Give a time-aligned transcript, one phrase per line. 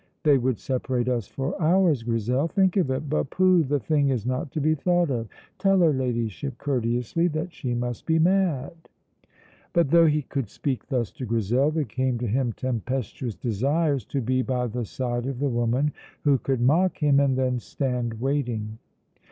[0.23, 2.47] "They would separate us for hours, Grizel.
[2.47, 3.07] Think of it!
[3.07, 3.61] But, pooh!
[3.61, 5.27] the thing is not to be thought of.
[5.59, 8.73] Tell her Ladyship courteously that she must be mad."
[9.73, 14.21] But though he could speak thus to Grizel, there came to him tempestuous desires to
[14.21, 15.93] be by the side of the woman
[16.23, 18.79] who could mock him and then stand waiting.